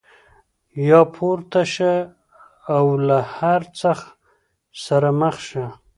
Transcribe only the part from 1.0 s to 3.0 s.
راپورته شه او